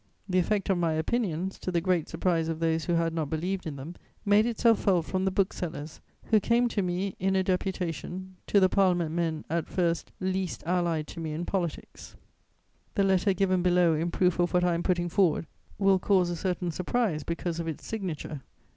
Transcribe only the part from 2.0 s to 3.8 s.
surprise of those who had not believed in